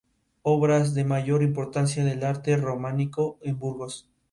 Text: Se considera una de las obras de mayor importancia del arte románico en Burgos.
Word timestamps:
Se 0.01 0.07
considera 0.41 0.41
una 0.41 0.41
de 0.41 0.41
las 0.41 0.41
obras 0.87 0.93
de 0.95 1.03
mayor 1.05 1.43
importancia 1.43 2.03
del 2.03 2.23
arte 2.25 2.57
románico 2.57 3.37
en 3.43 3.59
Burgos. 3.59 4.09